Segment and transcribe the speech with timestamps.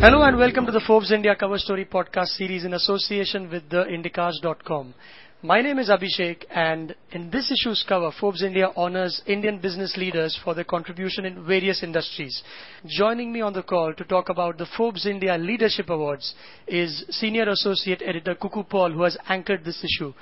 [0.00, 3.82] Hello and welcome to the Forbes India Cover Story podcast series in association with the
[3.82, 4.94] Indicast.com.
[5.42, 10.38] My name is Abhishek and in this issue's cover, Forbes India honors Indian business leaders
[10.44, 12.44] for their contribution in various industries.
[12.86, 16.32] Joining me on the call to talk about the Forbes India Leadership Awards
[16.68, 20.14] is Senior Associate Editor Cuckoo Paul who has anchored this issue.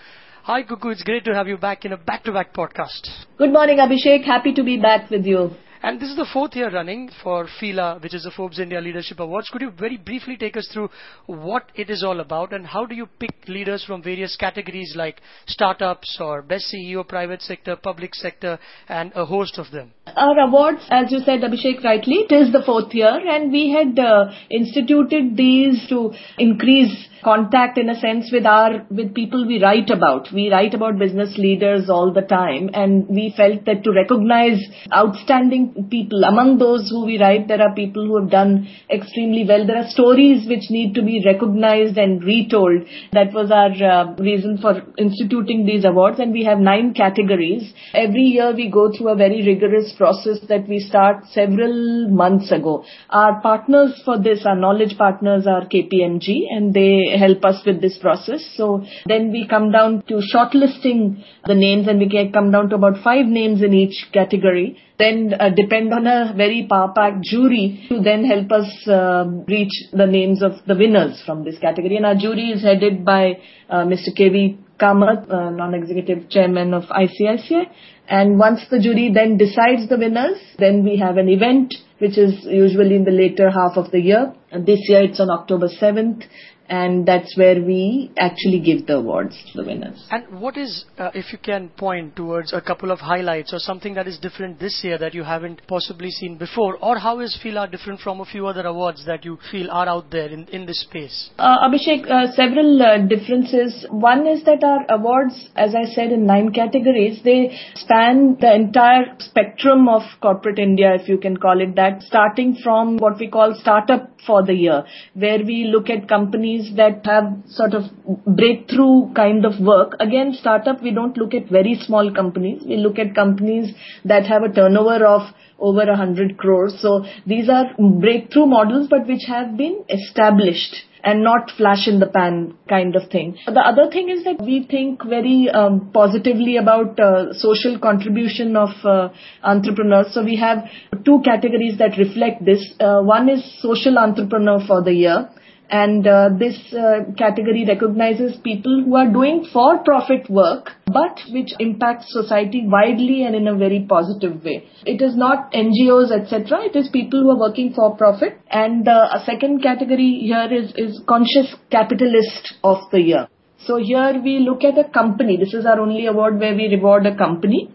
[0.45, 3.11] Hi Cuckoo, it's great to have you back in a back-to-back podcast.
[3.37, 5.51] Good morning Abhishek, happy to be back with you.
[5.87, 9.21] And this is the fourth year running for FILA, which is the Forbes India Leadership
[9.21, 9.49] Awards.
[9.51, 10.91] Could you very briefly take us through
[11.27, 15.21] what it is all about and how do you pick leaders from various categories like
[15.47, 18.59] startups or best CEO, private sector, public sector,
[18.89, 19.93] and a host of them?
[20.17, 23.97] Our awards, as you said, Abhishek, rightly, it is the fourth year and we had
[23.97, 29.91] uh, instituted these to increase contact in a sense with our, with people we write
[29.91, 30.29] about.
[30.33, 34.61] We write about business leaders all the time and we felt that to recognize
[34.93, 36.25] outstanding people.
[36.25, 39.67] Among those who we write, there are people who have done extremely well.
[39.67, 42.83] There are stories which need to be recognized and retold.
[43.13, 47.73] That was our uh, reason for instituting these awards and we have nine categories.
[47.95, 52.85] Every year we go through a very rigorous process that we start several months ago.
[53.11, 57.99] Our partners for this, our knowledge partners are KPMG and they help us with this
[57.99, 58.45] process.
[58.57, 63.03] So then we come down to shortlisting the names and we come down to about
[63.03, 68.25] five names in each category then uh, depend on a very power-packed jury to then
[68.25, 71.97] help us uh, reach the names of the winners from this category.
[71.97, 74.15] And our jury is headed by uh, Mr.
[74.17, 74.59] K.V.
[74.81, 77.65] Kamath, uh, non-executive chairman of ICICI.
[78.09, 82.45] And once the jury then decides the winners, then we have an event which is
[82.45, 84.35] usually in the later half of the year.
[84.51, 86.25] And this year it's on October 7th
[86.69, 90.05] and that's where we actually give the awards to the winners.
[90.11, 93.95] And what is, uh, if you can point towards a couple of highlights or something
[93.95, 97.71] that is different this year that you haven't possibly seen before, or how is FILA
[97.71, 100.81] different from a few other awards that you feel are out there in, in this
[100.83, 101.31] space?
[101.39, 103.87] Uh, Abhishek, uh, several uh, differences.
[103.91, 109.15] One is that our awards, as I said, in nine categories, they span the entire
[109.19, 113.55] spectrum of corporate India, if you can call it that, starting from what we call
[113.61, 117.85] startup for the year, where we look at companies companies that have sort of
[118.27, 119.95] breakthrough kind of work.
[120.01, 122.63] Again, startup, we don't look at very small companies.
[122.67, 123.75] We look at companies
[124.05, 126.79] that have a turnover of over a hundred crores.
[126.81, 132.07] So these are breakthrough models, but which have been established and not flash in the
[132.07, 133.39] pan kind of thing.
[133.47, 138.71] The other thing is that we think very um, positively about uh, social contribution of
[138.85, 139.11] uh,
[139.45, 140.13] entrepreneurs.
[140.13, 140.65] So we have
[141.05, 142.75] two categories that reflect this.
[142.81, 145.29] Uh, one is social entrepreneur for the year
[145.71, 152.13] and uh, this uh, category recognizes people who are doing for-profit work but which impacts
[152.13, 154.69] society widely and in a very positive way.
[154.85, 156.65] It is not NGOs etc.
[156.67, 160.73] It is people who are working for profit and uh, a second category here is,
[160.77, 163.29] is conscious capitalist of the year.
[163.67, 165.37] So here we look at a company.
[165.37, 167.71] This is our only award where we reward a company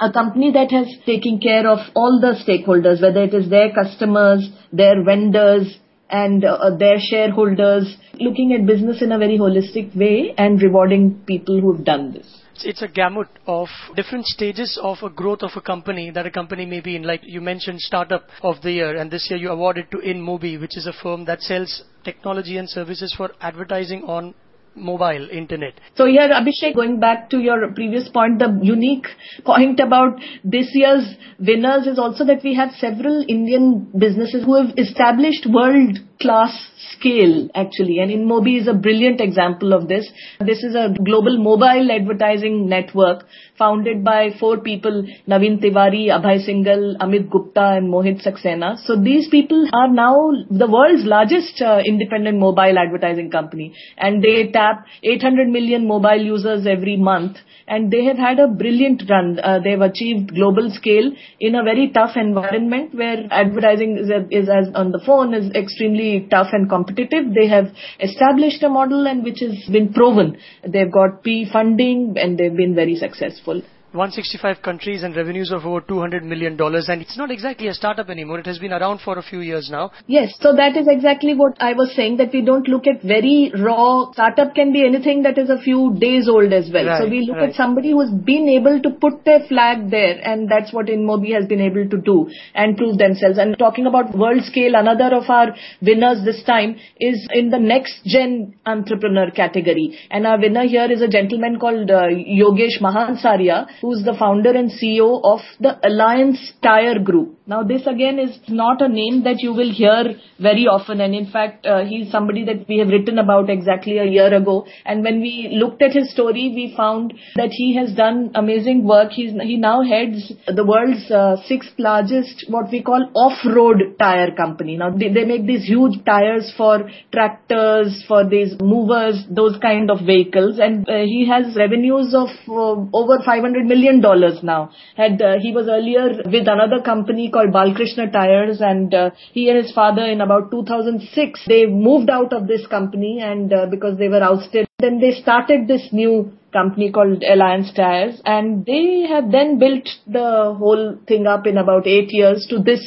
[0.00, 4.50] a company that has taken care of all the stakeholders, whether it is their customers,
[4.72, 5.78] their vendors,
[6.10, 11.60] and uh, their shareholders, looking at business in a very holistic way and rewarding people
[11.60, 12.42] who have done this.
[12.64, 16.64] It's a gamut of different stages of a growth of a company that a company
[16.64, 17.02] may be in.
[17.02, 20.76] Like you mentioned, startup of the year, and this year you awarded to InMobi, which
[20.76, 24.34] is a firm that sells technology and services for advertising on
[24.76, 25.74] mobile internet.
[25.94, 29.06] So here, Abhishek, going back to your previous point, the unique
[29.44, 34.76] point about this year's winners is also that we have several Indian businesses who have
[34.78, 36.52] established world class
[36.92, 40.08] scale actually and InMobi is a brilliant example of this.
[40.40, 43.24] This is a global mobile advertising network
[43.58, 48.78] founded by four people Naveen Tiwari, Abhay Singhal, Amit Gupta and Mohit Saxena.
[48.84, 54.50] So these people are now the world's largest uh, independent mobile advertising company and they
[54.50, 54.65] tap
[55.02, 57.36] 800 million mobile users every month
[57.68, 59.38] and they have had a brilliant run.
[59.40, 61.10] Uh, they've achieved global scale
[61.40, 66.26] in a very tough environment where advertising is, is as on the phone is extremely
[66.30, 67.34] tough and competitive.
[67.34, 70.38] They have established a model and which has been proven.
[70.66, 73.62] They've got P funding and they've been very successful.
[73.96, 76.88] 165 countries and revenues of over 200 million dollars.
[76.88, 78.38] And it's not exactly a startup anymore.
[78.38, 79.90] It has been around for a few years now.
[80.06, 83.52] Yes so that is exactly what i was saying that we don't look at very
[83.66, 86.86] raw startup can be anything that is a few days old as well.
[86.86, 87.50] Right, so we look right.
[87.50, 91.46] at somebody who's been able to put their flag there and that's what InMobi has
[91.46, 93.38] been able to do and prove themselves.
[93.38, 98.04] And talking about world scale another of our winners this time is in the next
[98.04, 99.98] gen entrepreneur category.
[100.10, 104.68] And our winner here is a gentleman called uh, Yogesh Mahansaria who's the founder and
[104.68, 107.35] CEO of the Alliance Tire Group.
[107.48, 111.30] Now this again is not a name that you will hear very often and in
[111.30, 115.20] fact uh, he's somebody that we have written about exactly a year ago and when
[115.20, 119.12] we looked at his story we found that he has done amazing work.
[119.12, 124.76] He's, he now heads the world's uh, sixth largest what we call off-road tire company.
[124.76, 130.04] Now they, they make these huge tires for tractors, for these movers, those kind of
[130.04, 134.72] vehicles and uh, he has revenues of uh, over 500 million dollars now.
[134.96, 139.62] Had uh, he was earlier with another company called Balkrishna Tires and uh, he and
[139.62, 144.08] his father in about 2006 they moved out of this company and uh, because they
[144.08, 149.58] were ousted then they started this new company called Alliance Tires and they have then
[149.58, 152.82] built the whole thing up in about 8 years to this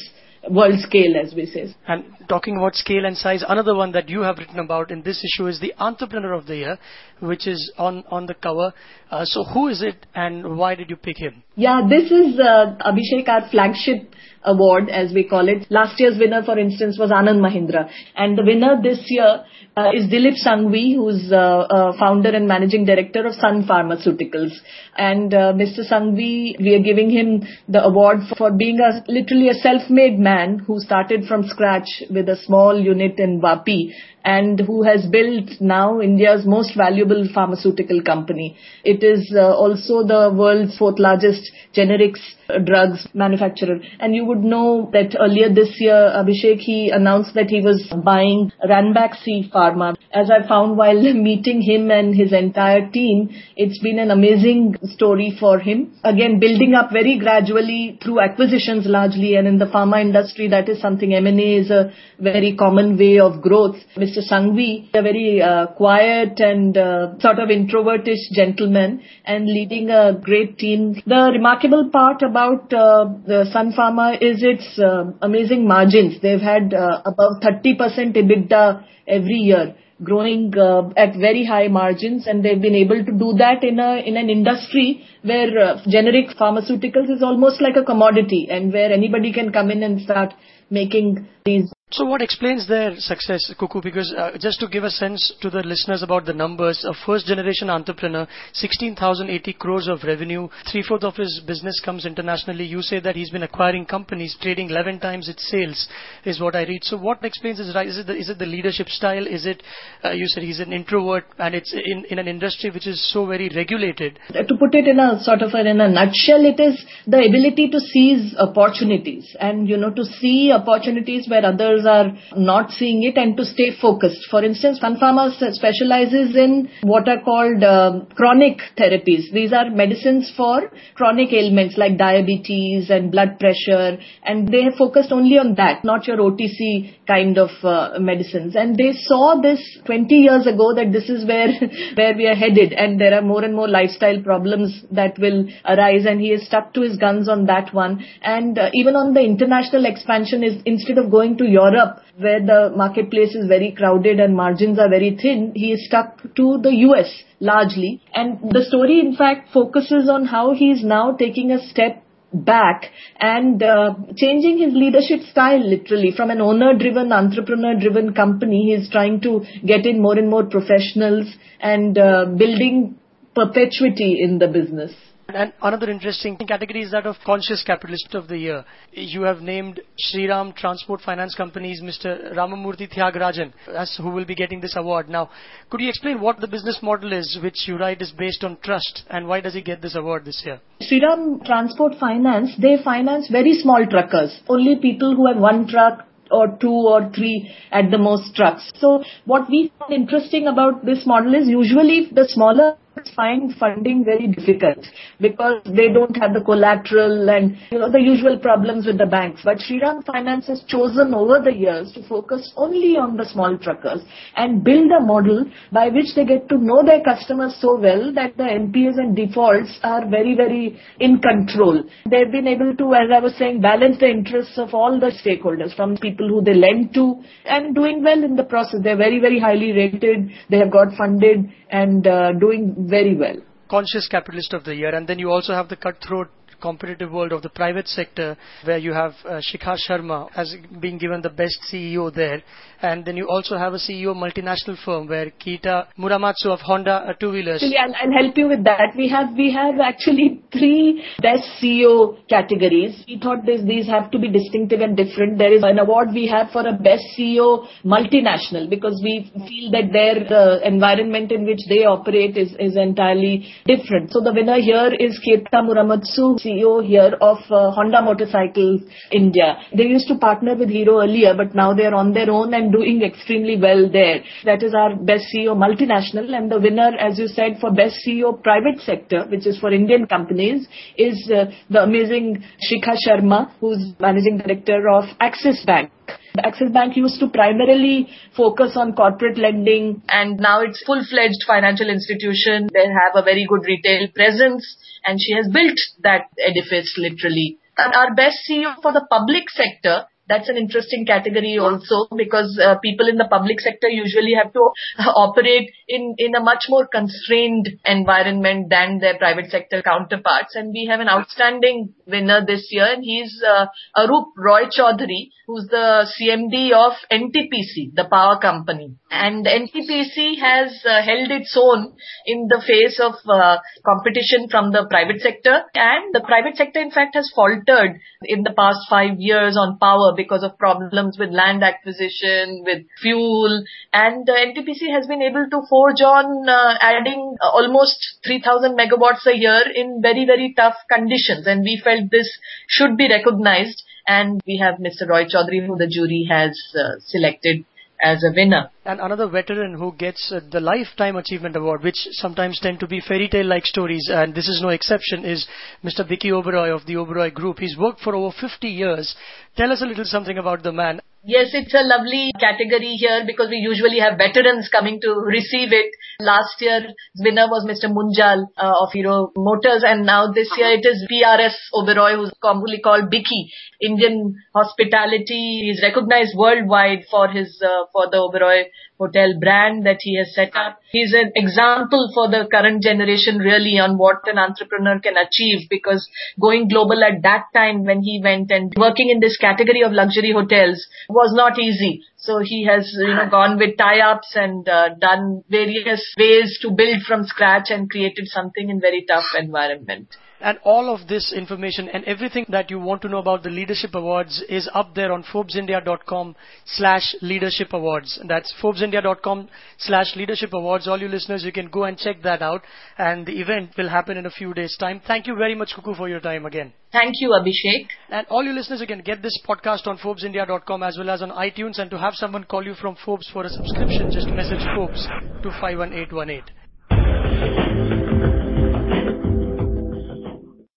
[0.49, 1.75] world scale as we say.
[1.87, 5.25] And talking about scale and size, another one that you have written about in this
[5.25, 6.77] issue is the Entrepreneur of the Year,
[7.19, 8.71] which is on, on the cover.
[9.11, 11.43] Uh, so who is it and why did you pick him?
[11.55, 15.65] Yeah, this is uh, Abhishek, our flagship award as we call it.
[15.69, 17.89] Last year's winner, for instance, was Anand Mahindra.
[18.15, 19.43] And the winner this year
[19.75, 24.51] uh, is Dilip Sanghvi, who's uh, uh, founder and managing director of Sun Pharmaceuticals.
[24.97, 25.89] And uh, Mr.
[25.89, 30.79] Sanghvi, we are giving him the award for being a literally a self-made man who
[30.79, 33.93] started from scratch with a small unit in Vapi
[34.29, 38.57] and who has built now India's most valuable pharmaceutical company.
[38.83, 43.79] It is uh, also the world's fourth largest generics uh, drugs manufacturer.
[43.99, 48.51] And you would know that earlier this year, Abhishek, he announced that he was buying
[48.67, 49.95] Ranbaxy Pharma.
[50.13, 55.35] As I found while meeting him and his entire team, it's been an amazing story
[55.39, 55.93] for him.
[56.03, 60.81] Again, building up very gradually through acquisitions largely and in the pharma industry, that is
[60.81, 63.77] something M&A is a very common way of growth.
[63.97, 64.18] Mr.
[64.21, 70.57] Sanghvi, a very uh, quiet and uh, sort of introvertish gentleman and leading a great
[70.57, 70.95] team.
[71.05, 76.21] The remarkable part about uh, the Sun Pharma is its uh, amazing margins.
[76.21, 77.77] They've had uh, above 30%
[78.15, 83.33] EBITDA every year growing uh, at very high margins and they've been able to do
[83.37, 88.47] that in a in an industry where uh, generic pharmaceuticals is almost like a commodity
[88.49, 90.33] and where anybody can come in and start
[90.69, 93.81] making these so what explains their success, Cuckoo?
[93.81, 97.25] Because uh, just to give a sense to the listeners about the numbers, a first
[97.25, 102.65] generation entrepreneur, 16,080 crores of revenue, three fourths of his business comes internationally.
[102.65, 105.87] You say that he's been acquiring companies, trading 11 times its sales,
[106.25, 106.83] is what I read.
[106.83, 107.89] So what explains his rise?
[107.89, 109.25] Is it the, is it the leadership style?
[109.25, 109.63] Is it,
[110.05, 113.25] uh, you said he's an introvert and it's in, in an industry which is so
[113.25, 114.19] very regulated?
[114.31, 117.69] To put it in a sort of a, in a nutshell, it is the ability
[117.71, 123.17] to seize opportunities and, you know, to see opportunities where others are not seeing it
[123.17, 124.27] and to stay focused.
[124.29, 129.31] For instance, Sun Pharma specializes in what are called uh, chronic therapies.
[129.33, 135.11] These are medicines for chronic ailments like diabetes and blood pressure and they have focused
[135.11, 138.55] only on that, not your OTC kind of uh, medicines.
[138.55, 141.49] And they saw this 20 years ago that this is where,
[141.95, 146.05] where we are headed and there are more and more lifestyle problems that will arise
[146.05, 148.05] and he has stuck to his guns on that one.
[148.21, 152.39] And uh, even on the international expansion is instead of going to Europe Europe, where
[152.39, 156.73] the marketplace is very crowded and margins are very thin, he is stuck to the
[156.87, 158.01] US largely.
[158.13, 162.85] And the story, in fact, focuses on how he is now taking a step back
[163.19, 168.73] and uh, changing his leadership style literally from an owner driven entrepreneur driven company he
[168.73, 171.25] is trying to get in more and more professionals
[171.59, 172.95] and uh, building
[173.33, 174.91] perpetuity in the business
[175.33, 178.65] and another interesting category is that of conscious capitalist of the year.
[178.91, 182.33] You have named Shriram Transport Finance Company's Mr.
[182.35, 185.09] Ramamurthy Thiagarajan as who will be getting this award.
[185.09, 185.29] Now,
[185.69, 189.03] could you explain what the business model is, which you write is based on trust,
[189.09, 190.59] and why does he get this award this year?
[190.81, 196.57] Shriram Transport Finance, they finance very small truckers, only people who have one truck, or
[196.61, 198.71] two or three at the most trucks.
[198.75, 202.77] So what we find interesting about this model is usually the smaller
[203.15, 204.85] find funding very difficult
[205.19, 209.41] because they don't have the collateral and you know the usual problems with the banks.
[209.43, 214.01] But Shriram Finance has chosen over the years to focus only on the small truckers
[214.35, 218.35] and build a model by which they get to know their customers so well that
[218.37, 221.83] the NPAs and defaults are very, very in control.
[222.09, 225.75] They've been able to, as I was saying, balance the interests of all the stakeholders
[225.75, 228.81] from people who they lend to and doing well in the process.
[228.83, 230.29] They're very, very highly rated.
[230.49, 233.37] They have got funded and uh, doing very well.
[233.69, 236.29] Conscious Capitalist of the Year, and then you also have the Cutthroat
[236.61, 241.21] competitive world of the private sector, where you have uh, Shikha Sharma as being given
[241.21, 242.41] the best CEO there,
[242.81, 247.13] and then you also have a CEO multinational firm where Keita Muramatsu of Honda uh,
[247.13, 247.61] two wheelers.
[247.63, 248.93] Actually, I'll, I'll help you with that.
[248.95, 253.03] We have we have actually three best CEO categories.
[253.07, 255.37] We thought this, these have to be distinctive and different.
[255.37, 259.91] There is an award we have for a best CEO multinational because we feel that
[259.91, 264.11] their uh, environment in which they operate is, is entirely different.
[264.11, 269.57] So the winner here is Keita Muramatsu, CEO here of uh, Honda Motorcycles India.
[269.75, 272.71] They used to partner with Hero earlier, but now they are on their own and
[272.71, 274.23] doing extremely well there.
[274.45, 278.41] That is our best CEO multinational and the winner, as you said, for best CEO
[278.41, 284.37] private sector, which is for Indian companies, is uh, the amazing Shikha Sharma, who's managing
[284.37, 285.91] director of Axis Bank.
[286.37, 292.69] Axis Bank used to primarily focus on corporate lending and now it's full-fledged financial institution.
[292.73, 297.57] They have a very good retail presence and she has built that edifice literally.
[297.77, 302.77] And our best CEO for the public sector that's an interesting category also because uh,
[302.79, 304.69] people in the public sector usually have to
[305.15, 310.55] operate in, in a much more constrained environment than their private sector counterparts.
[310.55, 313.65] And we have an outstanding winner this year and he's uh,
[313.97, 318.95] Arup Roy Choudhury, who's the CMD of NTPC, the power company.
[319.09, 321.93] And NTPC has uh, held its own
[322.27, 326.91] in the face of uh, competition from the private sector and the private sector in
[326.91, 331.63] fact has faltered in the past five years on power because of problems with land
[331.63, 338.77] acquisition, with fuel, and NTPC has been able to forge on uh, adding almost 3000
[338.77, 341.47] megawatts a year in very, very tough conditions.
[341.47, 342.29] And we felt this
[342.67, 343.83] should be recognized.
[344.05, 345.07] And we have Mr.
[345.07, 347.63] Roy Choudhury, who the jury has uh, selected
[348.01, 348.69] as a winner.
[348.85, 353.01] And another veteran who gets uh, the Lifetime Achievement Award, which sometimes tend to be
[353.01, 355.47] fairy tale like stories, and this is no exception, is
[355.83, 356.07] Mr.
[356.07, 357.59] Vicky Oberoi of the Oberoi Group.
[357.59, 359.15] He's worked for over 50 years.
[359.55, 361.01] Tell us a little something about the man.
[361.21, 365.91] Yes, it's a lovely category here because we usually have veterans coming to receive it.
[366.21, 367.91] Last year, winner was Mr.
[367.91, 372.79] Munjal uh, of Hero Motors and now this year it is PRS Oberoi who's commonly
[372.79, 373.51] called Biki.
[373.81, 378.65] Indian hospitality is recognized worldwide for his, uh, for the Oberoi
[378.99, 380.79] hotel brand that he has set up.
[380.91, 386.07] He's an example for the current generation really on what an entrepreneur can achieve because
[386.39, 390.31] going global at that time when he went and working in this category of luxury
[390.31, 392.03] hotels was not easy.
[392.17, 397.03] So he has, you know, gone with tie-ups and uh, done various ways to build
[397.07, 400.09] from scratch and created something in very tough environment.
[400.41, 403.93] And all of this information and everything that you want to know about the Leadership
[403.93, 408.19] Awards is up there on ForbesIndia.com slash Leadership Awards.
[408.27, 410.87] That's ForbesIndia.com slash Leadership Awards.
[410.87, 412.61] All you listeners, you can go and check that out.
[412.97, 415.01] And the event will happen in a few days' time.
[415.05, 416.73] Thank you very much, Cuckoo, for your time again.
[416.91, 417.87] Thank you, Abhishek.
[418.09, 421.31] And all you listeners, you can get this podcast on ForbesIndia.com as well as on
[421.31, 421.79] iTunes.
[421.79, 425.05] And to have someone call you from Forbes for a subscription, just message Forbes
[425.43, 426.58] to 51818.